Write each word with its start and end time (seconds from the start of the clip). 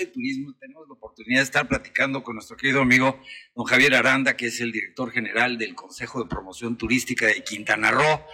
El 0.00 0.12
turismo, 0.12 0.54
tenemos 0.58 0.86
la 0.86 0.94
oportunidad 0.94 1.40
de 1.40 1.44
estar 1.44 1.68
platicando 1.68 2.22
con 2.22 2.34
nuestro 2.34 2.56
querido 2.56 2.80
amigo 2.80 3.20
don 3.54 3.64
Javier 3.64 3.94
Aranda, 3.94 4.36
que 4.36 4.46
es 4.46 4.60
el 4.60 4.72
director 4.72 5.10
general 5.10 5.58
del 5.58 5.74
Consejo 5.74 6.22
de 6.22 6.28
Promoción 6.28 6.76
Turística 6.76 7.26
de 7.26 7.42
Quintana 7.42 7.90
Roo, 7.90 8.24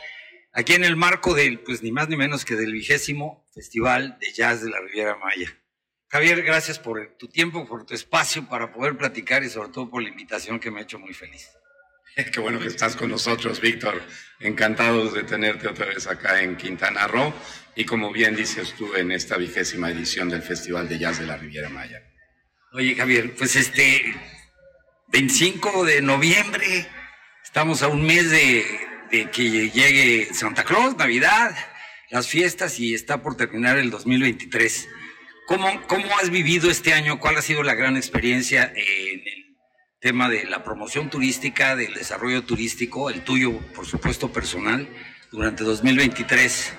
aquí 0.52 0.74
en 0.74 0.84
el 0.84 0.96
marco 0.96 1.34
del, 1.34 1.60
pues 1.60 1.82
ni 1.82 1.92
más 1.92 2.08
ni 2.08 2.16
menos 2.16 2.44
que 2.44 2.54
del 2.54 2.72
vigésimo 2.72 3.46
Festival 3.52 4.18
de 4.20 4.32
Jazz 4.32 4.62
de 4.62 4.70
la 4.70 4.80
Riviera 4.80 5.16
Maya. 5.16 5.56
Javier, 6.08 6.42
gracias 6.42 6.78
por 6.78 7.16
tu 7.18 7.28
tiempo, 7.28 7.66
por 7.66 7.84
tu 7.84 7.94
espacio 7.94 8.48
para 8.48 8.72
poder 8.72 8.96
platicar 8.96 9.42
y 9.42 9.48
sobre 9.48 9.70
todo 9.70 9.90
por 9.90 10.02
la 10.02 10.08
invitación 10.08 10.60
que 10.60 10.70
me 10.70 10.80
ha 10.80 10.82
hecho 10.82 10.98
muy 10.98 11.14
feliz. 11.14 11.50
Qué 12.32 12.40
bueno 12.40 12.60
que 12.60 12.68
estás 12.68 12.96
con 12.96 13.10
nosotros, 13.10 13.60
Víctor. 13.60 14.00
Encantados 14.40 15.14
de 15.14 15.24
tenerte 15.24 15.68
otra 15.68 15.86
vez 15.86 16.06
acá 16.06 16.42
en 16.42 16.56
Quintana 16.56 17.06
Roo 17.06 17.32
y 17.76 17.84
como 17.84 18.12
bien 18.12 18.36
dices 18.36 18.74
tú 18.74 18.94
en 18.94 19.10
esta 19.10 19.36
vigésima 19.36 19.90
edición 19.90 20.28
del 20.28 20.42
Festival 20.42 20.88
de 20.88 20.98
Jazz 20.98 21.18
de 21.18 21.26
la 21.26 21.36
Riviera 21.36 21.68
Maya. 21.68 22.02
Oye, 22.72 22.94
Javier, 22.94 23.34
pues 23.34 23.56
este 23.56 24.14
25 25.08 25.84
de 25.84 26.02
noviembre, 26.02 26.86
estamos 27.42 27.82
a 27.82 27.88
un 27.88 28.02
mes 28.02 28.30
de, 28.30 28.64
que 29.32 29.70
llegue 29.70 30.28
Santa 30.34 30.64
Claus, 30.64 30.96
Navidad, 30.96 31.56
las 32.10 32.28
fiestas 32.28 32.78
y 32.78 32.94
está 32.94 33.22
por 33.22 33.36
terminar 33.36 33.78
el 33.78 33.90
2023. 33.90 34.88
¿Cómo, 35.46 35.82
¿Cómo 35.86 36.06
has 36.18 36.30
vivido 36.30 36.70
este 36.70 36.92
año? 36.92 37.18
¿Cuál 37.18 37.36
ha 37.36 37.42
sido 37.42 37.62
la 37.62 37.74
gran 37.74 37.96
experiencia 37.96 38.72
en 38.74 39.33
tema 40.04 40.28
de 40.28 40.44
la 40.44 40.62
promoción 40.62 41.08
turística, 41.08 41.76
del 41.76 41.94
desarrollo 41.94 42.42
turístico, 42.42 43.08
el 43.08 43.24
tuyo, 43.24 43.58
por 43.74 43.86
supuesto, 43.86 44.30
personal, 44.30 44.86
durante 45.32 45.64
2023. 45.64 46.74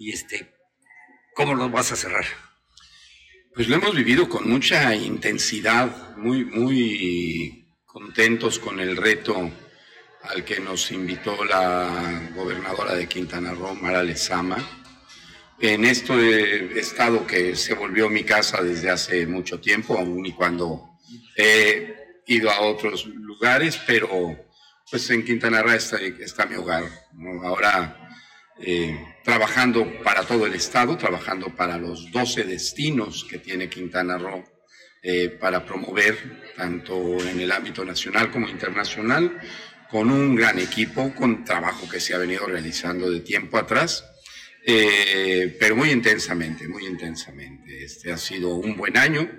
Y 0.00 0.10
este, 0.10 0.52
¿cómo 1.36 1.54
lo 1.54 1.70
vas 1.70 1.92
a 1.92 1.96
cerrar? 1.96 2.24
Pues 3.54 3.68
lo 3.68 3.76
hemos 3.76 3.94
vivido 3.94 4.28
con 4.28 4.50
mucha 4.50 4.92
intensidad, 4.92 6.16
muy, 6.16 6.44
muy 6.44 7.64
contentos 7.86 8.58
con 8.58 8.80
el 8.80 8.96
reto 8.96 9.52
al 10.22 10.44
que 10.44 10.58
nos 10.58 10.90
invitó 10.90 11.44
la 11.44 12.28
gobernadora 12.34 12.96
de 12.96 13.06
Quintana 13.06 13.54
Roo, 13.54 13.76
Mara 13.76 14.02
Lezama. 14.02 14.56
En 15.60 15.84
este 15.84 16.76
estado 16.80 17.24
que 17.24 17.54
se 17.54 17.74
volvió 17.74 18.10
mi 18.10 18.24
casa 18.24 18.64
desde 18.64 18.90
hace 18.90 19.28
mucho 19.28 19.60
tiempo, 19.60 19.96
aún 19.96 20.26
y 20.26 20.32
cuando 20.32 20.98
ido 22.26 22.50
a 22.50 22.60
otros 22.60 23.06
lugares, 23.06 23.80
pero 23.86 24.08
pues 24.90 25.08
en 25.10 25.24
Quintana 25.24 25.62
Roo 25.62 25.72
está, 25.72 26.46
mi 26.46 26.56
hogar. 26.56 26.84
Ahora 27.42 28.10
eh, 28.60 28.98
trabajando 29.24 30.02
para 30.02 30.22
todo 30.22 30.46
el 30.46 30.54
estado, 30.54 30.96
trabajando 30.96 31.54
para 31.56 31.78
los 31.78 32.10
12 32.12 32.44
destinos 32.44 33.26
que 33.28 33.38
tiene 33.38 33.68
Quintana 33.68 34.18
Roo 34.18 34.44
eh, 35.02 35.28
para 35.28 35.64
promover 35.64 36.52
tanto 36.56 37.18
en 37.28 37.40
el 37.40 37.52
ámbito 37.52 37.84
nacional 37.84 38.30
como 38.30 38.48
internacional, 38.48 39.38
con 39.90 40.10
un 40.10 40.34
gran 40.34 40.58
equipo, 40.58 41.14
con 41.14 41.44
trabajo 41.44 41.88
que 41.88 42.00
se 42.00 42.14
ha 42.14 42.18
venido 42.18 42.46
realizando 42.46 43.10
de 43.10 43.20
tiempo 43.20 43.58
atrás. 43.58 44.04
Eh, 44.66 45.56
pero 45.60 45.76
muy 45.76 45.90
intensamente, 45.90 46.66
muy 46.68 46.86
intensamente. 46.86 47.84
Este 47.84 48.12
ha 48.12 48.16
sido 48.16 48.54
un 48.54 48.76
buen 48.76 48.96
año. 48.96 49.30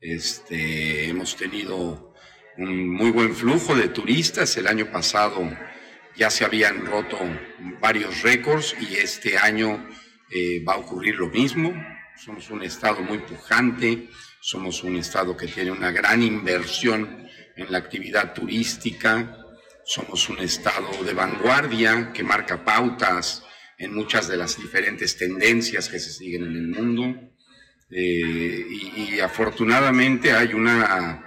Este, 0.00 1.08
hemos 1.08 1.36
tenido 1.36 2.05
un 2.58 2.88
muy 2.88 3.10
buen 3.10 3.34
flujo 3.34 3.74
de 3.74 3.88
turistas. 3.88 4.56
El 4.56 4.66
año 4.66 4.90
pasado 4.90 5.50
ya 6.16 6.30
se 6.30 6.44
habían 6.44 6.86
roto 6.86 7.18
varios 7.80 8.22
récords 8.22 8.74
y 8.80 8.96
este 8.96 9.36
año 9.38 9.88
eh, 10.30 10.62
va 10.66 10.74
a 10.74 10.78
ocurrir 10.78 11.16
lo 11.16 11.28
mismo. 11.28 11.74
Somos 12.16 12.50
un 12.50 12.62
estado 12.62 13.02
muy 13.02 13.18
pujante, 13.18 14.08
somos 14.40 14.82
un 14.82 14.96
estado 14.96 15.36
que 15.36 15.48
tiene 15.48 15.70
una 15.70 15.90
gran 15.90 16.22
inversión 16.22 17.28
en 17.56 17.70
la 17.70 17.78
actividad 17.78 18.32
turística, 18.32 19.36
somos 19.84 20.28
un 20.28 20.38
estado 20.38 21.04
de 21.04 21.12
vanguardia 21.12 22.12
que 22.12 22.22
marca 22.22 22.64
pautas 22.64 23.42
en 23.78 23.94
muchas 23.94 24.28
de 24.28 24.38
las 24.38 24.56
diferentes 24.56 25.16
tendencias 25.18 25.88
que 25.88 25.98
se 25.98 26.10
siguen 26.10 26.44
en 26.44 26.56
el 26.56 26.68
mundo. 26.68 27.20
Eh, 27.90 28.66
y 28.96 29.20
afortunadamente 29.20 30.32
hay 30.32 30.54
una 30.54 31.25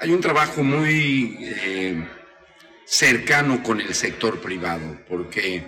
hay 0.00 0.10
un 0.10 0.20
trabajo 0.20 0.62
muy 0.62 1.36
eh, 1.40 2.06
cercano 2.84 3.62
con 3.62 3.80
el 3.80 3.94
sector 3.94 4.40
privado, 4.40 5.00
porque 5.08 5.64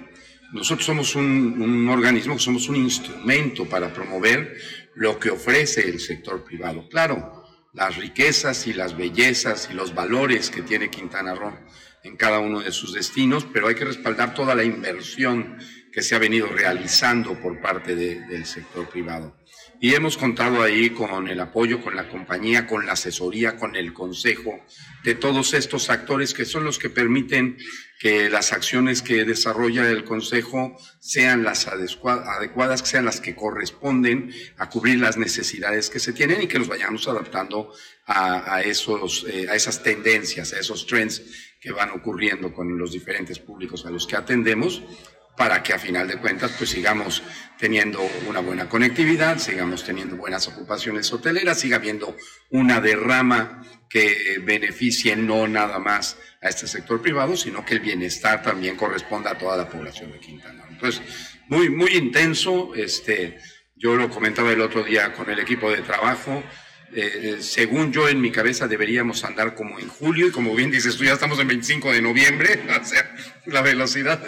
nosotros 0.52 0.86
somos 0.86 1.14
un, 1.16 1.60
un, 1.60 1.88
organismo, 1.88 2.38
somos 2.38 2.68
un 2.68 2.76
instrumento 2.76 3.66
para 3.66 3.92
promover 3.92 4.56
lo 4.94 5.18
que 5.18 5.30
ofrece 5.30 5.88
el 5.88 6.00
sector 6.00 6.44
privado. 6.44 6.88
Claro, 6.88 7.44
las 7.72 7.96
riquezas 7.96 8.66
y 8.66 8.72
las 8.72 8.96
bellezas 8.96 9.68
y 9.70 9.74
los 9.74 9.94
valores 9.94 10.50
que 10.50 10.62
tiene 10.62 10.90
Quintana 10.90 11.34
Roo 11.34 11.56
en 12.02 12.16
cada 12.16 12.38
uno 12.38 12.60
de 12.60 12.72
sus 12.72 12.94
destinos, 12.94 13.46
pero 13.52 13.68
hay 13.68 13.74
que 13.74 13.84
respaldar 13.84 14.34
toda 14.34 14.54
la 14.54 14.64
inversión 14.64 15.58
que 15.92 16.02
se 16.02 16.14
ha 16.14 16.18
venido 16.18 16.46
realizando 16.46 17.34
por 17.40 17.60
parte 17.60 17.94
del 17.94 18.46
sector 18.46 18.88
privado. 18.88 19.36
Y 19.82 19.94
hemos 19.94 20.18
contado 20.18 20.62
ahí 20.62 20.90
con 20.90 21.26
el 21.26 21.40
apoyo, 21.40 21.80
con 21.80 21.96
la 21.96 22.06
compañía, 22.06 22.66
con 22.66 22.84
la 22.84 22.92
asesoría, 22.92 23.56
con 23.56 23.76
el 23.76 23.94
consejo 23.94 24.60
de 25.02 25.14
todos 25.14 25.54
estos 25.54 25.88
actores 25.88 26.34
que 26.34 26.44
son 26.44 26.64
los 26.64 26.78
que 26.78 26.90
permiten 26.90 27.56
que 27.98 28.28
las 28.28 28.52
acciones 28.52 29.00
que 29.00 29.24
desarrolla 29.24 29.88
el 29.88 30.04
consejo 30.04 30.76
sean 30.98 31.44
las 31.44 31.66
adecuadas, 31.66 32.82
que 32.82 32.88
sean 32.88 33.06
las 33.06 33.22
que 33.22 33.34
corresponden 33.34 34.34
a 34.58 34.68
cubrir 34.68 35.00
las 35.00 35.16
necesidades 35.16 35.88
que 35.88 35.98
se 35.98 36.12
tienen 36.12 36.42
y 36.42 36.46
que 36.46 36.58
nos 36.58 36.68
vayamos 36.68 37.08
adaptando 37.08 37.72
a, 38.04 38.60
esos, 38.62 39.24
eh, 39.30 39.46
a 39.48 39.54
esas 39.54 39.82
tendencias, 39.82 40.52
a 40.52 40.60
esos 40.60 40.86
trends 40.86 41.22
que 41.58 41.72
van 41.72 41.90
ocurriendo 41.90 42.52
con 42.52 42.76
los 42.76 42.92
diferentes 42.92 43.38
públicos 43.38 43.86
a 43.86 43.90
los 43.90 44.06
que 44.06 44.16
atendemos 44.16 44.82
para 45.40 45.62
que 45.62 45.72
a 45.72 45.78
final 45.78 46.06
de 46.06 46.18
cuentas 46.18 46.52
pues 46.58 46.68
sigamos 46.68 47.22
teniendo 47.58 48.06
una 48.28 48.40
buena 48.40 48.68
conectividad, 48.68 49.38
sigamos 49.38 49.82
teniendo 49.84 50.14
buenas 50.16 50.46
ocupaciones 50.48 51.10
hoteleras, 51.14 51.58
siga 51.58 51.76
habiendo 51.76 52.14
una 52.50 52.78
derrama 52.82 53.62
que 53.88 54.36
beneficie 54.44 55.16
no 55.16 55.48
nada 55.48 55.78
más 55.78 56.18
a 56.42 56.50
este 56.50 56.66
sector 56.66 57.00
privado, 57.00 57.38
sino 57.38 57.64
que 57.64 57.72
el 57.72 57.80
bienestar 57.80 58.42
también 58.42 58.76
corresponda 58.76 59.30
a 59.30 59.38
toda 59.38 59.56
la 59.56 59.66
población 59.66 60.12
de 60.12 60.18
Quintana. 60.18 60.62
Entonces, 60.68 61.00
muy, 61.48 61.70
muy 61.70 61.92
intenso, 61.92 62.74
este, 62.74 63.38
Yo 63.74 63.96
lo 63.96 64.10
comentaba 64.10 64.52
el 64.52 64.60
otro 64.60 64.82
día 64.82 65.14
con 65.14 65.30
el 65.30 65.38
equipo 65.38 65.70
de 65.70 65.80
trabajo. 65.80 66.42
Eh, 66.92 67.38
según 67.40 67.92
yo 67.92 68.08
en 68.08 68.20
mi 68.20 68.32
cabeza 68.32 68.66
deberíamos 68.66 69.24
andar 69.24 69.54
como 69.54 69.78
en 69.78 69.88
julio 69.88 70.26
y 70.26 70.30
como 70.30 70.54
bien 70.54 70.70
dices 70.70 70.96
tú 70.96 71.04
ya 71.04 71.12
estamos 71.12 71.38
en 71.38 71.48
25 71.48 71.92
de 71.92 72.02
noviembre, 72.02 72.60
o 72.80 72.84
sea, 72.84 73.14
la 73.46 73.62
velocidad 73.62 74.20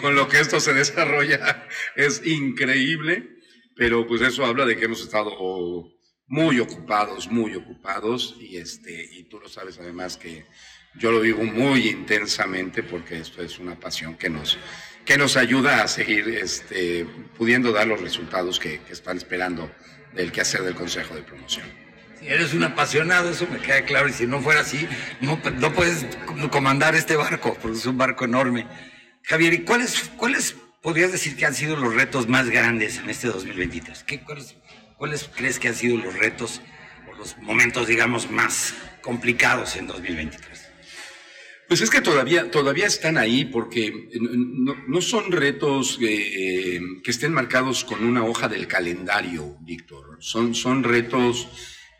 con 0.00 0.14
lo 0.14 0.28
que 0.28 0.40
esto 0.40 0.60
se 0.60 0.74
desarrolla 0.74 1.66
es 1.96 2.26
increíble, 2.26 3.30
pero 3.76 4.06
pues 4.06 4.20
eso 4.20 4.44
habla 4.44 4.66
de 4.66 4.76
que 4.76 4.84
hemos 4.84 5.00
estado 5.00 5.30
muy 6.26 6.60
ocupados, 6.60 7.30
muy 7.30 7.54
ocupados 7.54 8.36
y 8.38 8.58
este 8.58 9.08
y 9.12 9.24
tú 9.24 9.40
lo 9.40 9.48
sabes 9.48 9.78
además 9.78 10.16
que 10.16 10.44
yo 10.94 11.10
lo 11.10 11.20
vivo 11.20 11.42
muy 11.44 11.88
intensamente 11.88 12.82
porque 12.82 13.18
esto 13.18 13.42
es 13.42 13.58
una 13.58 13.80
pasión 13.80 14.16
que 14.16 14.28
nos 14.28 14.58
que 15.04 15.16
nos 15.16 15.36
ayuda 15.36 15.82
a 15.82 15.88
seguir 15.88 16.28
este, 16.28 17.06
pudiendo 17.36 17.72
dar 17.72 17.86
los 17.86 18.00
resultados 18.00 18.58
que, 18.58 18.80
están 18.90 19.16
esperando 19.16 19.70
del 20.14 20.30
quehacer 20.30 20.62
del 20.62 20.74
Consejo 20.74 21.14
de 21.14 21.22
Promoción. 21.22 21.66
Eres 22.24 22.54
un 22.54 22.62
apasionado, 22.62 23.30
eso 23.30 23.46
me 23.50 23.58
queda 23.58 23.84
claro, 23.84 24.08
y 24.08 24.12
si 24.12 24.26
no 24.26 24.40
fuera 24.40 24.60
así, 24.60 24.86
no, 25.20 25.40
no 25.58 25.72
puedes 25.72 26.06
comandar 26.50 26.94
este 26.94 27.16
barco, 27.16 27.56
porque 27.60 27.78
es 27.78 27.86
un 27.86 27.98
barco 27.98 28.24
enorme. 28.24 28.66
Javier, 29.24 29.54
¿y 29.54 29.58
cuáles, 29.60 30.10
cuáles 30.16 30.56
podrías 30.82 31.12
decir 31.12 31.36
que 31.36 31.46
han 31.46 31.54
sido 31.54 31.76
los 31.76 31.94
retos 31.94 32.28
más 32.28 32.48
grandes 32.48 32.98
en 32.98 33.10
este 33.10 33.28
2023? 33.28 34.04
¿Qué, 34.04 34.20
cuáles, 34.20 34.56
¿Cuáles 34.96 35.28
crees 35.34 35.58
que 35.58 35.68
han 35.68 35.74
sido 35.74 35.96
los 35.96 36.14
retos 36.14 36.60
o 37.10 37.16
los 37.16 37.36
momentos, 37.38 37.88
digamos, 37.88 38.30
más 38.30 38.74
complicados 39.00 39.76
en 39.76 39.88
2023? 39.88 40.68
Pues 41.66 41.80
es 41.80 41.90
que 41.90 42.00
todavía, 42.00 42.50
todavía 42.50 42.86
están 42.86 43.16
ahí 43.16 43.44
porque 43.44 44.10
no, 44.20 45.00
son 45.00 45.32
retos 45.32 45.98
eh, 46.02 46.80
que 47.02 47.10
estén 47.10 47.32
marcados 47.32 47.84
con 47.84 48.04
una 48.04 48.24
hoja 48.24 48.46
del 48.46 48.66
calendario, 48.66 49.56
Víctor. 49.62 50.18
Son, 50.20 50.54
son 50.54 50.84
retos 50.84 51.48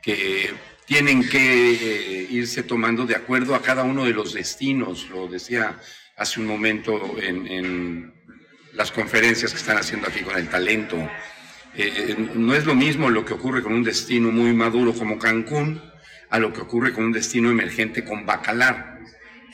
que 0.02 0.52
tienen 0.84 1.26
que 1.28 1.70
eh, 1.70 2.26
irse 2.30 2.64
tomando 2.64 3.06
de 3.06 3.14
acuerdo 3.14 3.54
a 3.54 3.62
cada 3.62 3.84
uno 3.84 4.04
de 4.04 4.12
los 4.12 4.34
destinos. 4.34 5.08
Lo 5.08 5.28
decía 5.28 5.80
hace 6.16 6.40
un 6.40 6.46
momento 6.46 7.16
en, 7.20 8.12
las 8.74 8.90
conferencias 8.90 9.52
que 9.52 9.58
están 9.58 9.76
haciendo 9.76 10.08
aquí 10.08 10.20
con 10.20 10.36
el 10.36 10.48
talento. 10.48 10.96
Eh, 11.76 12.16
no 12.34 12.54
es 12.54 12.64
lo 12.64 12.74
mismo 12.74 13.10
lo 13.10 13.24
que 13.24 13.34
ocurre 13.34 13.62
con 13.62 13.74
un 13.74 13.82
destino 13.82 14.30
muy 14.30 14.52
maduro 14.54 14.92
como 14.94 15.18
Cancún 15.18 15.80
a 16.30 16.38
lo 16.38 16.52
que 16.52 16.62
ocurre 16.62 16.92
con 16.92 17.04
un 17.04 17.12
destino 17.12 17.50
emergente 17.50 18.02
con 18.02 18.24
Bacalar 18.24 18.98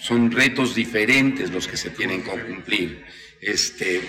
son 0.00 0.30
retos 0.30 0.74
diferentes 0.74 1.50
los 1.50 1.66
que 1.66 1.76
se 1.76 1.90
tienen 1.90 2.22
que 2.22 2.30
cumplir. 2.30 3.04
Este, 3.40 4.00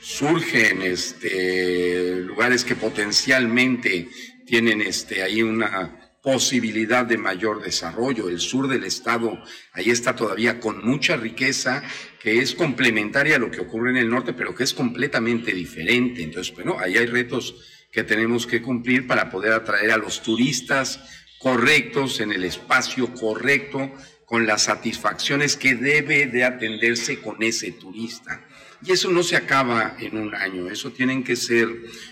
surgen 0.00 0.82
este, 0.82 2.16
lugares 2.16 2.64
que 2.64 2.74
potencialmente 2.74 4.08
tienen 4.46 4.80
este, 4.80 5.22
ahí 5.22 5.42
una 5.42 6.00
posibilidad 6.22 7.04
de 7.04 7.18
mayor 7.18 7.62
desarrollo. 7.62 8.28
El 8.30 8.40
sur 8.40 8.66
del 8.66 8.84
estado, 8.84 9.38
ahí 9.72 9.90
está 9.90 10.16
todavía 10.16 10.58
con 10.58 10.84
mucha 10.84 11.16
riqueza 11.16 11.82
que 12.18 12.38
es 12.38 12.54
complementaria 12.54 13.36
a 13.36 13.38
lo 13.38 13.50
que 13.50 13.60
ocurre 13.60 13.90
en 13.90 13.98
el 13.98 14.08
norte, 14.08 14.32
pero 14.32 14.54
que 14.54 14.64
es 14.64 14.72
completamente 14.72 15.52
diferente. 15.52 16.22
Entonces, 16.22 16.54
bueno, 16.54 16.78
ahí 16.80 16.96
hay 16.96 17.06
retos 17.06 17.54
que 17.92 18.04
tenemos 18.04 18.46
que 18.46 18.62
cumplir 18.62 19.06
para 19.06 19.30
poder 19.30 19.52
atraer 19.52 19.90
a 19.90 19.98
los 19.98 20.22
turistas 20.22 20.98
correctos 21.38 22.20
en 22.20 22.32
el 22.32 22.44
espacio 22.44 23.12
correcto 23.12 23.92
con 24.24 24.46
las 24.46 24.62
satisfacciones 24.62 25.56
que 25.56 25.74
debe 25.74 26.26
de 26.26 26.44
atenderse 26.44 27.20
con 27.20 27.42
ese 27.42 27.72
turista. 27.72 28.48
Y 28.84 28.92
eso 28.92 29.10
no 29.10 29.22
se 29.22 29.36
acaba 29.36 29.96
en 29.98 30.18
un 30.18 30.34
año, 30.34 30.68
eso 30.68 30.92
tienen 30.92 31.24
que 31.24 31.36
ser 31.36 31.68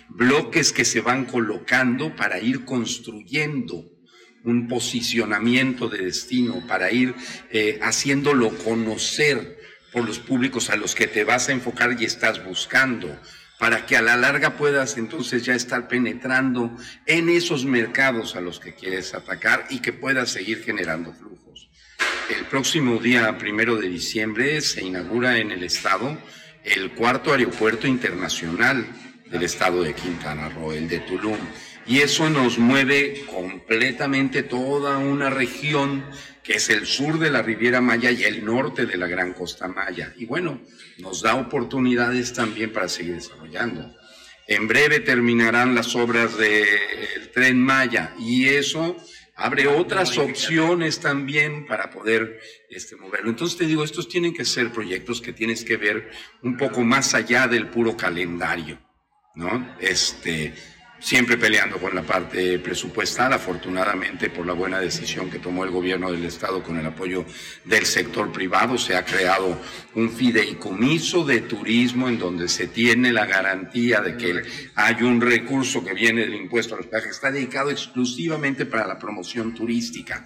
bloques 0.09 0.73
que 0.73 0.87
se 0.87 1.03
van 1.03 1.27
colocando 1.27 2.17
para 2.17 2.41
ir 2.41 2.65
construyendo 2.65 3.85
un 4.45 4.69
posicionamiento 4.69 5.89
de 5.89 5.99
destino, 5.99 6.67
para 6.67 6.91
ir 6.91 7.15
eh, 7.51 7.79
haciéndolo 7.83 8.57
conocer 8.59 9.59
por 9.93 10.07
los 10.07 10.19
públicos 10.19 10.71
a 10.71 10.77
los 10.77 10.95
que 10.95 11.07
te 11.07 11.25
vas 11.25 11.51
a 11.51 11.53
enfocar 11.53 11.95
y 12.01 12.07
estás 12.07 12.43
buscando, 12.43 13.21
para 13.59 13.85
que 13.85 13.99
a 13.99 14.03
la 14.03 14.17
larga 14.17 14.57
puedas 14.57 14.97
entonces 14.97 15.45
ya 15.45 15.55
estar 15.55 15.89
penetrando 15.89 16.75
en 17.05 17.29
esos 17.29 17.67
mercados 17.67 18.35
a 18.35 18.41
los 18.41 18.61
que 18.61 18.75
quieres 18.75 19.13
atacar 19.13 19.67
y 19.69 19.81
que 19.81 19.93
puedas 19.93 20.31
seguir 20.31 20.65
generando 20.65 21.13
flujos. 21.13 21.69
El 22.35 22.47
próximo 22.47 22.97
día 22.97 23.37
primero 23.37 23.77
de 23.77 23.91
diciembre 23.91 24.63
se 24.63 24.83
inaugura 24.83 25.39
en 25.39 25.51
el 25.51 25.63
estado 25.65 26.17
el 26.65 26.93
cuarto 26.93 27.33
aeropuerto 27.33 27.87
internacional 27.87 28.87
del 29.31 29.43
estado 29.43 29.83
de 29.83 29.95
Quintana 29.95 30.49
Roo, 30.49 30.73
el 30.73 30.89
de 30.89 31.01
Tulum. 31.01 31.39
Y 31.87 31.99
eso 31.99 32.31
nos 32.31 32.59
mueve 32.59 33.25
completamente 33.27 34.43
toda 34.43 34.99
una 34.99 35.31
región 35.31 36.05
que 36.43 36.55
es 36.55 36.71
el 36.71 36.87
sur 36.87 37.19
de 37.19 37.31
la 37.31 37.43
Riviera 37.43 37.81
Maya 37.81 38.11
y 38.11 38.25
el 38.25 38.45
norte 38.45 38.87
de 38.87 38.97
la 38.97 39.07
Gran 39.07 39.33
Costa 39.33 39.69
Maya. 39.69 40.13
Y 40.17 40.27
bueno, 40.27 40.61
nos 40.99 41.23
da 41.23 41.35
oportunidades 41.35 42.33
también 42.33 42.73
para 42.73 42.89
seguir 42.89 43.15
desarrollando. 43.15 43.95
En 44.47 44.67
breve 44.67 45.01
terminarán 45.01 45.75
las 45.75 45.95
obras 45.95 46.37
del 46.37 47.31
tren 47.33 47.61
Maya 47.61 48.13
y 48.19 48.49
eso 48.49 48.97
abre 49.35 49.67
otras 49.67 50.17
opciones 50.19 51.01
también 51.01 51.67
para 51.67 51.91
poder 51.91 52.41
este, 52.69 52.97
moverlo. 52.97 53.31
Entonces 53.31 53.59
te 53.59 53.67
digo, 53.67 53.85
estos 53.85 54.09
tienen 54.09 54.35
que 54.35 54.45
ser 54.45 54.73
proyectos 54.73 55.21
que 55.21 55.33
tienes 55.33 55.65
que 55.65 55.77
ver 55.77 56.11
un 56.43 56.57
poco 56.57 56.83
más 56.83 57.15
allá 57.15 57.47
del 57.49 57.69
puro 57.69 57.97
calendario, 57.97 58.79
¿no? 59.35 59.77
Este, 59.81 60.55
siempre 61.03 61.37
peleando 61.37 61.79
con 61.79 61.95
la 61.95 62.03
parte 62.03 62.61
presupuestal, 62.61 63.33
afortunadamente 63.33 64.31
por 64.31 64.47
la 64.47 64.53
buena 64.53 64.79
decisión 64.79 65.29
que 65.29 65.41
tomó 65.41 65.65
el 65.65 65.71
gobierno 65.71 66.13
del 66.13 66.25
Estado 66.25 66.63
con 66.63 66.79
el 66.79 66.87
apoyo 66.87 67.25
del 67.65 67.85
sector 67.87 68.31
privado, 68.31 68.79
se 68.79 68.95
ha 68.95 69.05
creado 69.05 69.61
un 69.95 70.11
fideicomiso 70.11 71.25
de 71.25 71.41
turismo 71.41 72.09
en 72.09 72.19
donde 72.19 72.49
se 72.49 72.69
tiene 72.69 73.13
la 73.13 73.27
garantía 73.27 74.01
de 74.01 74.17
que 74.17 74.43
hay 74.77 75.03
un 75.03 75.21
recurso 75.21 75.85
que 75.85 75.93
viene 75.93 76.21
del 76.21 76.35
impuesto 76.35 76.75
a 76.75 76.79
los 76.79 76.87
peajes, 76.87 77.11
está 77.11 77.33
dedicado 77.33 77.71
exclusivamente 77.71 78.65
para 78.65 78.87
la 78.87 78.99
promoción 78.99 79.55
turística. 79.55 80.25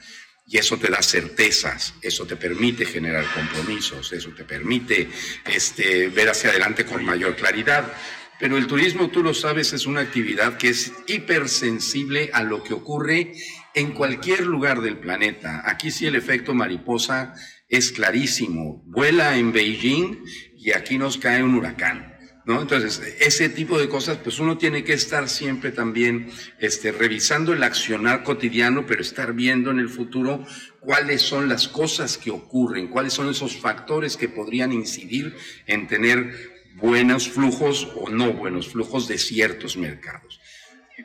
Y 0.49 0.59
eso 0.59 0.77
te 0.77 0.89
da 0.89 1.03
certezas, 1.03 1.95
eso 2.01 2.25
te 2.25 2.37
permite 2.37 2.85
generar 2.85 3.25
compromisos, 3.35 4.13
eso 4.13 4.31
te 4.31 4.45
permite 4.45 5.09
este, 5.45 6.09
ver 6.09 6.29
hacia 6.29 6.51
adelante 6.51 6.85
con 6.85 7.05
mayor 7.05 7.35
claridad. 7.35 7.93
Pero 8.39 8.59
el 8.59 8.67
turismo, 8.67 9.09
tú 9.09 9.23
lo 9.23 9.33
sabes, 9.33 9.73
es 9.73 9.87
una 9.87 10.01
actividad 10.01 10.59
que 10.59 10.69
es 10.69 10.93
hipersensible 11.07 12.31
a 12.33 12.43
lo 12.43 12.63
que 12.63 12.75
ocurre 12.75 13.33
en 13.75 13.93
cualquier 13.93 14.47
lugar 14.47 14.83
del 14.83 14.99
planeta. 14.99 15.63
Aquí 15.65 15.91
sí 15.91 16.07
el 16.07 16.17
efecto 16.17 16.53
mariposa 16.53 17.35
es 17.69 17.93
clarísimo. 17.93 18.83
Vuela 18.87 19.39
en 19.39 19.53
Beijing 19.53 20.23
y 20.57 20.73
aquí 20.73 20.99
nos 20.99 21.17
cae 21.17 21.43
un 21.43 21.55
huracán. 21.55 22.15
¿No? 22.45 22.63
Entonces, 22.63 23.03
ese 23.19 23.49
tipo 23.49 23.77
de 23.77 23.89
cosas, 23.89 24.19
pues 24.19 24.39
uno 24.39 24.57
tiene 24.57 24.85
que 24.85 24.93
estar 24.93 25.29
siempre 25.29 25.73
también 25.73 26.31
este, 26.61 26.93
revisando 26.93 27.53
el 27.53 27.65
accionar 27.65 28.23
cotidiano, 28.23 28.87
pero 28.87 29.03
estar 29.03 29.33
viendo 29.33 29.73
en 29.73 29.81
el 29.81 29.89
futuro 29.89 30.47
cuáles 30.79 31.23
son 31.23 31.49
las 31.49 31.67
cosas 31.67 32.17
que 32.17 32.31
ocurren, 32.31 32.87
cuáles 32.87 33.15
son 33.15 33.29
esos 33.29 33.57
factores 33.57 34.17
que 34.17 34.29
podrían 34.29 34.73
incidir 34.73 35.35
en 35.67 35.89
tener 35.89 36.56
buenos 36.77 37.29
flujos 37.29 37.89
o 37.97 38.09
no 38.09 38.33
buenos 38.33 38.69
flujos 38.69 39.09
de 39.09 39.19
ciertos 39.19 39.77
mercados. 39.77 40.41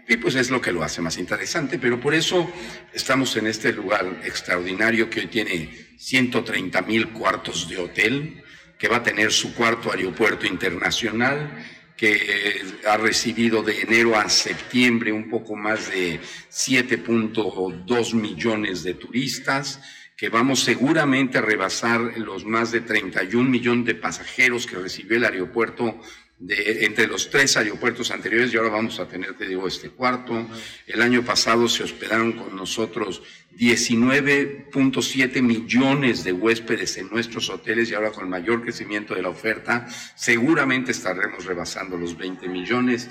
Y 0.08 0.18
pues 0.18 0.36
es 0.36 0.50
lo 0.50 0.62
que 0.62 0.72
lo 0.72 0.84
hace 0.84 1.02
más 1.02 1.18
interesante, 1.18 1.78
pero 1.78 2.00
por 2.00 2.14
eso 2.14 2.50
estamos 2.94 3.36
en 3.38 3.48
este 3.48 3.74
lugar 3.74 4.22
extraordinario 4.24 5.10
que 5.10 5.22
hoy 5.22 5.28
tiene 5.28 5.70
130 5.98 6.82
mil 6.84 7.10
cuartos 7.10 7.68
de 7.70 7.78
hotel, 7.78 8.44
que 8.78 8.88
va 8.88 8.98
a 8.98 9.04
tener 9.04 9.32
su 9.32 9.54
cuarto 9.54 9.92
aeropuerto 9.92 10.48
internacional, 10.48 11.52
que 11.96 12.64
ha 12.88 12.98
recibido 12.98 13.62
de 13.62 13.82
enero 13.82 14.18
a 14.18 14.28
septiembre 14.28 15.12
un 15.12 15.30
poco 15.30 15.56
más 15.56 15.92
de 15.92 16.20
7.2 16.50 18.14
millones 18.16 18.84
de 18.84 18.96
turistas, 18.96 19.82
que 20.22 20.30
vamos 20.30 20.60
seguramente 20.60 21.40
a 21.40 21.42
rebasar 21.42 22.16
los 22.20 22.46
más 22.46 22.72
de 22.72 22.82
31 22.82 23.50
millones 23.50 23.88
de 23.88 23.96
pasajeros 23.96 24.68
que 24.68 24.76
recibió 24.76 25.18
el 25.18 25.26
aeropuerto 25.26 26.00
de, 26.38 26.86
entre 26.86 27.08
los 27.08 27.32
tres 27.32 27.58
aeropuertos 27.58 28.12
anteriores 28.12 28.54
y 28.54 28.58
ahora 28.58 28.70
vamos 28.70 29.00
a 29.00 29.08
tener, 29.08 29.34
te 29.34 29.48
digo, 29.48 29.68
este 29.68 29.90
cuarto. 29.90 30.48
El 30.86 31.02
año 31.02 31.26
pasado 31.26 31.68
se 31.68 31.82
hospedaron 31.82 32.34
con 32.34 32.56
nosotros 32.56 33.24
19.7 33.58 35.42
millones 35.42 36.24
de 36.24 36.34
huéspedes 36.34 36.98
en 36.98 37.10
nuestros 37.10 37.50
hoteles 37.50 37.90
y 37.90 37.96
ahora 37.96 38.12
con 38.12 38.26
el 38.26 38.30
mayor 38.30 38.62
crecimiento 38.62 39.16
de 39.16 39.24
la 39.24 39.30
oferta 39.30 39.88
seguramente 40.16 40.92
estaremos 40.92 41.46
rebasando 41.46 41.98
los 41.98 42.16
20 42.16 42.48
millones 42.48 43.10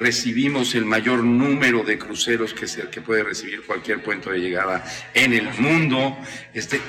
recibimos 0.00 0.74
el 0.74 0.84
mayor 0.84 1.24
número 1.24 1.82
de 1.82 1.98
cruceros 1.98 2.54
que, 2.54 2.66
se, 2.66 2.88
que 2.88 3.00
puede 3.00 3.22
recibir 3.22 3.62
cualquier 3.62 4.02
puente 4.02 4.30
de 4.30 4.38
llegada 4.38 4.84
en 5.14 5.32
el 5.32 5.48
mundo. 5.58 6.16
Este, 6.54 6.80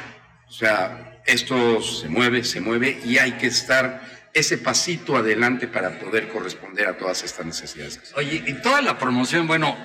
o 0.48 0.52
sea, 0.52 1.22
esto 1.26 1.82
se 1.82 2.10
mueve, 2.10 2.44
se 2.44 2.62
mueve 2.62 3.00
y 3.06 3.18
hay 3.18 3.34
que 3.34 3.48
estar 3.48 4.02
ese 4.34 4.58
pasito 4.58 5.18
adelante 5.18 5.68
para 5.68 6.00
poder 6.00 6.28
corresponder 6.30 6.88
a 6.88 6.98
todas 6.98 7.24
estas 7.24 7.46
necesidades. 7.46 8.00
Oye, 8.16 8.44
y 8.46 8.54
toda 8.62 8.82
la 8.82 8.98
promoción, 8.98 9.48
bueno, 9.48 9.78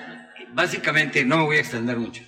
básicamente 0.53 1.25
no 1.25 1.37
me 1.37 1.43
voy 1.43 1.57
a 1.57 1.61
extender 1.61 1.97
mucho. 1.97 2.23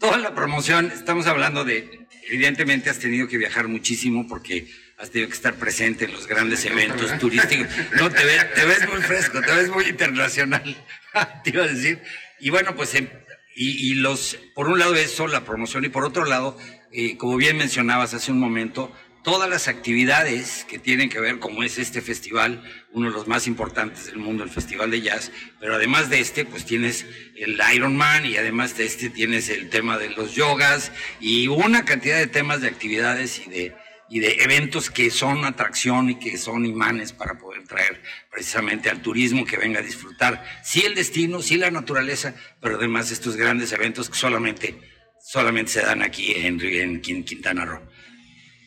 Toda 0.00 0.18
la 0.18 0.34
promoción, 0.34 0.86
estamos 0.86 1.26
hablando 1.26 1.64
de, 1.64 2.06
evidentemente 2.28 2.90
has 2.90 2.98
tenido 2.98 3.28
que 3.28 3.38
viajar 3.38 3.68
muchísimo 3.68 4.26
porque 4.26 4.68
has 5.02 5.10
tenido 5.10 5.28
que 5.28 5.34
estar 5.34 5.54
presente 5.54 6.04
en 6.04 6.12
los 6.12 6.28
grandes 6.28 6.64
eventos 6.64 7.18
turísticos. 7.18 7.66
No, 7.98 8.08
te 8.08 8.24
ves, 8.24 8.54
te 8.54 8.64
ves 8.64 8.88
muy 8.88 9.02
fresco, 9.02 9.40
te 9.40 9.52
ves 9.52 9.68
muy 9.68 9.86
internacional, 9.86 10.76
te 11.44 11.50
iba 11.50 11.64
a 11.64 11.66
decir. 11.66 12.00
Y 12.38 12.50
bueno, 12.50 12.76
pues, 12.76 12.94
em, 12.94 13.08
y, 13.56 13.90
y, 13.90 13.94
los, 13.94 14.38
por 14.54 14.68
un 14.68 14.78
lado 14.78 14.94
eso, 14.94 15.26
la 15.26 15.44
promoción, 15.44 15.84
y 15.84 15.88
por 15.88 16.04
otro 16.04 16.24
lado, 16.24 16.56
eh, 16.92 17.16
como 17.16 17.36
bien 17.36 17.56
mencionabas 17.56 18.14
hace 18.14 18.30
un 18.30 18.38
momento, 18.38 18.92
todas 19.24 19.50
las 19.50 19.66
actividades 19.66 20.64
que 20.68 20.78
tienen 20.78 21.08
que 21.08 21.18
ver, 21.18 21.40
como 21.40 21.64
es 21.64 21.78
este 21.78 22.00
festival, 22.00 22.62
uno 22.92 23.08
de 23.08 23.12
los 23.12 23.26
más 23.26 23.48
importantes 23.48 24.06
del 24.06 24.18
mundo, 24.18 24.44
el 24.44 24.50
Festival 24.50 24.92
de 24.92 25.00
Jazz, 25.00 25.32
pero 25.58 25.74
además 25.74 26.10
de 26.10 26.20
este, 26.20 26.44
pues 26.44 26.64
tienes 26.64 27.06
el 27.34 27.60
Ironman 27.74 28.24
y 28.24 28.36
además 28.36 28.76
de 28.76 28.84
este 28.84 29.10
tienes 29.10 29.48
el 29.48 29.68
tema 29.68 29.98
de 29.98 30.10
los 30.10 30.34
yogas 30.34 30.92
y 31.20 31.48
una 31.48 31.84
cantidad 31.84 32.18
de 32.18 32.28
temas 32.28 32.60
de 32.60 32.68
actividades 32.68 33.42
y 33.46 33.50
de, 33.50 33.81
y 34.12 34.20
de 34.20 34.42
eventos 34.42 34.90
que 34.90 35.10
son 35.10 35.46
atracción 35.46 36.10
y 36.10 36.16
que 36.16 36.36
son 36.36 36.66
imanes 36.66 37.14
para 37.14 37.38
poder 37.38 37.64
traer 37.66 38.02
precisamente 38.30 38.90
al 38.90 39.00
turismo 39.00 39.46
que 39.46 39.56
venga 39.56 39.80
a 39.80 39.82
disfrutar, 39.82 40.44
sí 40.62 40.82
el 40.82 40.94
destino, 40.94 41.40
sí 41.40 41.56
la 41.56 41.70
naturaleza, 41.70 42.34
pero 42.60 42.76
además 42.76 43.10
estos 43.10 43.36
grandes 43.36 43.72
eventos 43.72 44.10
que 44.10 44.18
solamente, 44.18 44.78
solamente 45.18 45.72
se 45.72 45.80
dan 45.80 46.02
aquí 46.02 46.34
en, 46.36 46.60
en 46.60 47.00
Quintana 47.00 47.64
Roo. 47.64 47.80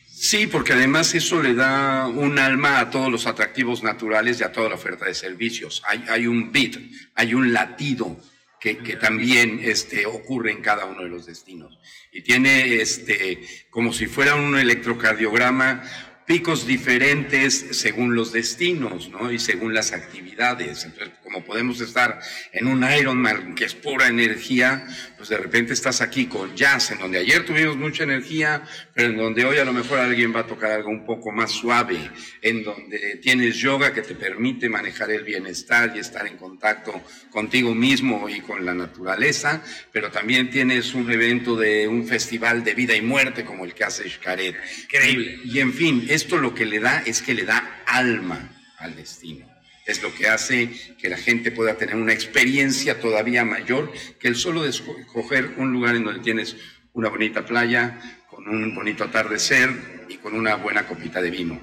Sí, 0.08 0.48
porque 0.48 0.72
además 0.72 1.14
eso 1.14 1.40
le 1.40 1.54
da 1.54 2.08
un 2.08 2.40
alma 2.40 2.80
a 2.80 2.90
todos 2.90 3.08
los 3.08 3.28
atractivos 3.28 3.84
naturales 3.84 4.40
y 4.40 4.42
a 4.42 4.50
toda 4.50 4.70
la 4.70 4.74
oferta 4.74 5.04
de 5.04 5.14
servicios. 5.14 5.80
Hay, 5.86 6.04
hay 6.08 6.26
un 6.26 6.50
beat, 6.50 6.74
hay 7.14 7.34
un 7.34 7.52
latido 7.52 8.20
que, 8.60 8.78
que, 8.78 8.96
también 8.96 9.60
este, 9.62 10.06
ocurre 10.06 10.52
en 10.52 10.62
cada 10.62 10.86
uno 10.86 11.02
de 11.02 11.08
los 11.08 11.26
destinos. 11.26 11.78
Y 12.12 12.22
tiene 12.22 12.76
este, 12.76 13.40
como 13.70 13.92
si 13.92 14.06
fuera 14.06 14.34
un 14.34 14.56
electrocardiograma 14.56 15.82
picos 16.26 16.66
diferentes 16.66 17.66
según 17.70 18.14
los 18.14 18.32
destinos, 18.32 19.08
¿no? 19.08 19.30
Y 19.30 19.38
según 19.38 19.72
las 19.72 19.92
actividades. 19.92 20.84
Entonces, 20.84 21.14
como 21.22 21.44
podemos 21.44 21.80
estar 21.80 22.20
en 22.52 22.66
un 22.66 22.84
Ironman 22.84 23.54
que 23.54 23.64
es 23.64 23.74
pura 23.74 24.08
energía, 24.08 24.86
pues 25.26 25.40
de 25.40 25.44
repente 25.44 25.72
estás 25.72 26.00
aquí 26.02 26.26
con 26.26 26.54
jazz, 26.54 26.92
en 26.92 26.98
donde 27.00 27.18
ayer 27.18 27.44
tuvimos 27.44 27.76
mucha 27.76 28.04
energía, 28.04 28.62
pero 28.94 29.08
en 29.08 29.16
donde 29.16 29.44
hoy 29.44 29.58
a 29.58 29.64
lo 29.64 29.72
mejor 29.72 29.98
alguien 29.98 30.32
va 30.32 30.40
a 30.40 30.46
tocar 30.46 30.70
algo 30.70 30.88
un 30.88 31.04
poco 31.04 31.32
más 31.32 31.50
suave, 31.50 31.98
en 32.42 32.62
donde 32.62 33.18
tienes 33.20 33.56
yoga 33.56 33.92
que 33.92 34.02
te 34.02 34.14
permite 34.14 34.68
manejar 34.68 35.10
el 35.10 35.24
bienestar 35.24 35.92
y 35.96 35.98
estar 35.98 36.28
en 36.28 36.36
contacto 36.36 37.02
contigo 37.30 37.74
mismo 37.74 38.28
y 38.28 38.40
con 38.40 38.64
la 38.64 38.72
naturaleza, 38.72 39.64
pero 39.90 40.12
también 40.12 40.48
tienes 40.48 40.94
un 40.94 41.10
evento 41.10 41.56
de 41.56 41.88
un 41.88 42.06
festival 42.06 42.62
de 42.62 42.74
vida 42.74 42.94
y 42.94 43.02
muerte 43.02 43.44
como 43.44 43.64
el 43.64 43.74
que 43.74 43.82
hace 43.82 44.08
Xcaret. 44.08 44.54
Increíble. 44.84 45.40
Y 45.44 45.58
en 45.58 45.72
fin, 45.72 46.06
esto 46.08 46.38
lo 46.38 46.54
que 46.54 46.66
le 46.66 46.78
da 46.78 47.02
es 47.04 47.20
que 47.20 47.34
le 47.34 47.44
da 47.44 47.82
alma 47.86 48.48
al 48.78 48.94
destino 48.94 49.55
es 49.86 50.02
lo 50.02 50.12
que 50.12 50.28
hace 50.28 50.70
que 50.98 51.08
la 51.08 51.16
gente 51.16 51.52
pueda 51.52 51.76
tener 51.76 51.94
una 51.94 52.12
experiencia 52.12 53.00
todavía 53.00 53.44
mayor 53.44 53.92
que 54.18 54.28
el 54.28 54.36
solo 54.36 54.64
de 54.64 54.70
escoger 54.70 55.54
un 55.56 55.72
lugar 55.72 55.94
en 55.94 56.04
donde 56.04 56.20
tienes 56.20 56.56
una 56.92 57.08
bonita 57.08 57.44
playa, 57.44 57.98
con 58.28 58.48
un 58.48 58.74
bonito 58.74 59.04
atardecer 59.04 59.70
y 60.08 60.16
con 60.16 60.34
una 60.34 60.56
buena 60.56 60.86
copita 60.86 61.22
de 61.22 61.30
vino. 61.30 61.62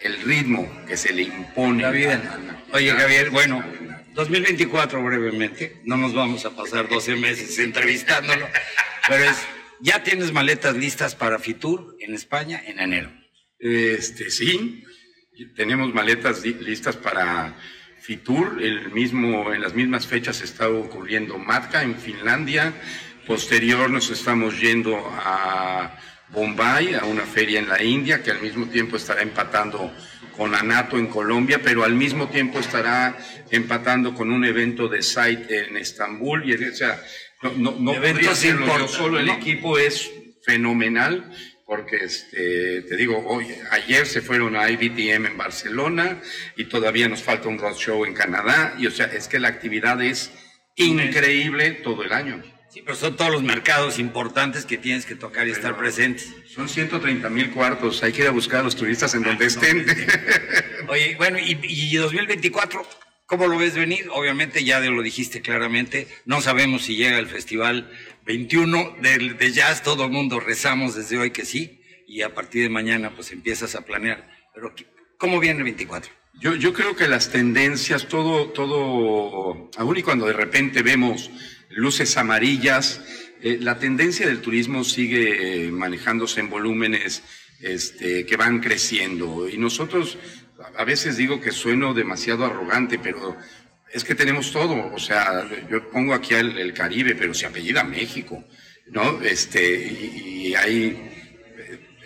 El 0.00 0.20
ritmo 0.22 0.84
que 0.86 0.96
se 0.96 1.12
le 1.12 1.22
impone. 1.22 1.82
La 1.82 1.90
vida. 1.90 2.38
Oye, 2.72 2.90
Javier, 2.90 3.30
bueno, 3.30 3.64
2024 4.14 5.02
brevemente, 5.02 5.80
no 5.84 5.96
nos 5.96 6.14
vamos 6.14 6.44
a 6.46 6.56
pasar 6.56 6.88
12 6.88 7.16
meses 7.16 7.58
entrevistándolo, 7.58 8.48
pero 9.06 9.24
es, 9.24 9.36
ya 9.80 10.02
tienes 10.02 10.32
maletas 10.32 10.74
listas 10.74 11.14
para 11.14 11.38
Fitur 11.38 11.96
en 12.00 12.14
España 12.14 12.62
en 12.66 12.80
enero. 12.80 13.12
Este, 13.58 14.30
sí, 14.30 14.84
tenemos 15.44 15.92
maletas 15.92 16.44
listas 16.44 16.96
para 16.96 17.54
Fitur, 18.00 18.62
el 18.62 18.90
mismo, 18.92 19.52
en 19.52 19.60
las 19.60 19.74
mismas 19.74 20.06
fechas 20.06 20.40
está 20.40 20.68
ocurriendo 20.68 21.38
Matka 21.38 21.82
en 21.82 21.96
Finlandia, 21.96 22.72
posterior 23.26 23.90
nos 23.90 24.10
estamos 24.10 24.60
yendo 24.60 24.96
a 24.96 25.98
Bombay, 26.28 26.94
a 26.94 27.04
una 27.04 27.22
feria 27.22 27.58
en 27.58 27.68
la 27.68 27.82
India, 27.82 28.22
que 28.22 28.30
al 28.30 28.40
mismo 28.40 28.66
tiempo 28.66 28.96
estará 28.96 29.22
empatando 29.22 29.92
con 30.36 30.54
Anato 30.54 30.98
en 30.98 31.06
Colombia, 31.06 31.60
pero 31.62 31.84
al 31.84 31.94
mismo 31.94 32.28
tiempo 32.28 32.58
estará 32.58 33.16
empatando 33.50 34.14
con 34.14 34.30
un 34.30 34.44
evento 34.44 34.88
de 34.88 35.02
site 35.02 35.66
en 35.66 35.76
Estambul, 35.76 36.48
y 36.48 36.54
o 36.54 36.74
sea, 36.74 37.02
no, 37.42 37.52
no, 37.52 37.76
no 37.78 37.94
podría 37.94 38.34
solo 38.86 39.18
el 39.18 39.28
equipo 39.28 39.78
es 39.78 40.10
fenomenal, 40.44 41.32
porque 41.66 41.96
este, 41.96 42.82
te 42.82 42.96
digo, 42.96 43.22
hoy, 43.26 43.48
ayer 43.72 44.06
se 44.06 44.22
fueron 44.22 44.54
a 44.54 44.70
IBTM 44.70 45.26
en 45.26 45.36
Barcelona 45.36 46.22
y 46.56 46.66
todavía 46.66 47.08
nos 47.08 47.22
falta 47.22 47.48
un 47.48 47.58
roadshow 47.58 48.04
en 48.04 48.14
Canadá, 48.14 48.76
y 48.78 48.86
o 48.86 48.90
sea, 48.90 49.06
es 49.06 49.26
que 49.26 49.40
la 49.40 49.48
actividad 49.48 50.00
es 50.00 50.30
increíble 50.76 51.72
todo 51.72 52.04
el 52.04 52.12
año. 52.12 52.42
Sí, 52.70 52.82
pero 52.84 52.96
son 52.96 53.16
todos 53.16 53.32
los 53.32 53.42
mercados 53.42 53.98
importantes 53.98 54.64
que 54.64 54.76
tienes 54.76 55.06
que 55.06 55.16
tocar 55.16 55.48
y 55.48 55.50
estar 55.50 55.76
presente. 55.76 56.22
Son 56.46 56.68
130 56.68 57.28
mil 57.30 57.50
cuartos, 57.50 58.02
hay 58.02 58.12
que 58.12 58.22
ir 58.22 58.28
a 58.28 58.32
buscar 58.32 58.60
a 58.60 58.62
los 58.62 58.76
turistas 58.76 59.14
en 59.14 59.22
donde 59.22 59.46
estén. 59.46 59.84
Oye, 60.88 61.16
bueno, 61.16 61.38
y, 61.38 61.58
y 61.62 61.96
2024, 61.96 62.86
¿cómo 63.26 63.48
lo 63.48 63.58
ves 63.58 63.74
venir? 63.74 64.08
Obviamente 64.12 64.62
ya 64.62 64.78
lo 64.80 65.02
dijiste 65.02 65.40
claramente, 65.40 66.06
no 66.26 66.40
sabemos 66.40 66.84
si 66.84 66.96
llega 66.96 67.18
el 67.18 67.26
festival 67.26 67.90
21 68.26 68.96
de, 69.00 69.34
de 69.34 69.52
jazz, 69.52 69.82
todo 69.82 70.04
el 70.04 70.10
mundo 70.10 70.40
rezamos 70.40 70.96
desde 70.96 71.16
hoy 71.16 71.30
que 71.30 71.44
sí, 71.44 71.80
y 72.08 72.22
a 72.22 72.34
partir 72.34 72.64
de 72.64 72.68
mañana 72.68 73.14
pues 73.14 73.30
empiezas 73.30 73.74
a 73.76 73.82
planear. 73.82 74.28
Pero 74.52 74.74
¿cómo 75.16 75.38
viene 75.38 75.58
el 75.58 75.64
24? 75.64 76.12
Yo, 76.40 76.54
yo 76.54 76.72
creo 76.72 76.96
que 76.96 77.08
las 77.08 77.30
tendencias, 77.30 78.08
todo, 78.08 78.48
todo, 78.50 79.70
aún 79.76 79.96
y 79.96 80.02
cuando 80.02 80.26
de 80.26 80.32
repente 80.32 80.82
vemos 80.82 81.30
luces 81.70 82.16
amarillas, 82.16 83.00
eh, 83.42 83.58
la 83.60 83.78
tendencia 83.78 84.26
del 84.26 84.40
turismo 84.40 84.82
sigue 84.82 85.70
manejándose 85.70 86.40
en 86.40 86.50
volúmenes 86.50 87.22
este, 87.60 88.26
que 88.26 88.36
van 88.36 88.60
creciendo. 88.60 89.48
Y 89.48 89.56
nosotros, 89.56 90.18
a 90.76 90.84
veces 90.84 91.16
digo 91.16 91.40
que 91.40 91.52
sueno 91.52 91.94
demasiado 91.94 92.44
arrogante, 92.44 92.98
pero 92.98 93.36
es 93.96 94.04
que 94.04 94.14
tenemos 94.14 94.52
todo, 94.52 94.92
o 94.92 94.98
sea, 94.98 95.48
yo 95.70 95.90
pongo 95.90 96.12
aquí 96.12 96.34
el, 96.34 96.58
el 96.58 96.74
Caribe, 96.74 97.14
pero 97.14 97.32
se 97.32 97.46
apellida 97.46 97.82
México, 97.82 98.44
¿no? 98.88 99.22
Este, 99.22 99.74
y, 99.74 100.48
y 100.48 100.54
hay, 100.54 101.10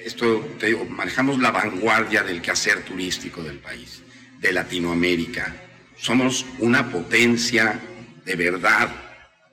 esto, 0.04 0.54
te 0.60 0.66
digo, 0.66 0.84
manejamos 0.84 1.40
la 1.40 1.50
vanguardia 1.50 2.22
del 2.22 2.40
quehacer 2.40 2.84
turístico 2.84 3.42
del 3.42 3.58
país, 3.58 4.04
de 4.38 4.52
Latinoamérica. 4.52 5.52
Somos 5.96 6.46
una 6.60 6.88
potencia 6.88 7.80
de 8.24 8.36
verdad, 8.36 8.88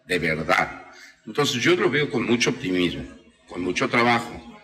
de 0.06 0.20
verdad. 0.20 0.86
Entonces 1.26 1.60
yo 1.60 1.76
lo 1.76 1.90
veo 1.90 2.12
con 2.12 2.24
mucho 2.24 2.52
optimismo, 2.52 3.04
con 3.48 3.64
mucho 3.64 3.90
trabajo. 3.90 4.60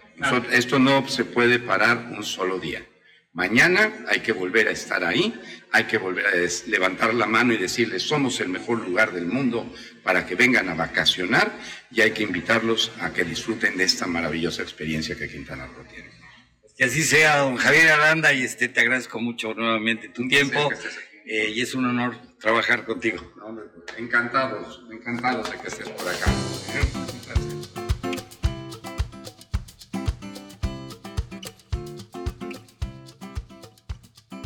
Esto 0.51 0.77
no 0.77 1.07
se 1.07 1.25
puede 1.25 1.57
parar 1.57 2.11
un 2.15 2.23
solo 2.23 2.59
día. 2.59 2.85
Mañana 3.33 3.91
hay 4.07 4.19
que 4.19 4.31
volver 4.31 4.67
a 4.67 4.71
estar 4.71 5.03
ahí, 5.03 5.33
hay 5.71 5.85
que 5.85 5.97
volver 5.97 6.25
a 6.27 6.69
levantar 6.69 7.15
la 7.15 7.25
mano 7.25 7.51
y 7.51 7.57
decirles 7.57 8.03
somos 8.03 8.39
el 8.39 8.49
mejor 8.49 8.87
lugar 8.87 9.11
del 9.11 9.25
mundo 9.25 9.73
para 10.03 10.23
que 10.25 10.35
vengan 10.35 10.69
a 10.69 10.75
vacacionar 10.75 11.51
y 11.89 12.01
hay 12.01 12.11
que 12.11 12.21
invitarlos 12.21 12.91
a 13.01 13.11
que 13.11 13.23
disfruten 13.23 13.75
de 13.75 13.85
esta 13.85 14.05
maravillosa 14.05 14.61
experiencia 14.61 15.15
que 15.15 15.27
Quintana 15.27 15.65
Roo 15.65 15.83
tiene. 15.91 16.11
Que 16.77 16.83
así 16.83 17.01
sea, 17.01 17.37
don 17.37 17.57
Javier 17.57 17.89
Aranda, 17.89 18.33
y 18.33 18.43
este, 18.43 18.67
te 18.67 18.81
agradezco 18.81 19.19
mucho 19.19 19.55
nuevamente 19.55 20.09
tu 20.09 20.27
tiempo 20.27 20.69
eh, 21.25 21.49
y 21.55 21.61
es 21.61 21.73
un 21.73 21.85
honor 21.85 22.15
trabajar 22.39 22.85
contigo. 22.85 23.33
No, 23.37 23.59
encantados, 23.97 24.83
encantados 24.91 25.49
de 25.49 25.57
que 25.57 25.67
estés 25.69 25.89
por 25.89 26.07
acá. 26.07 26.31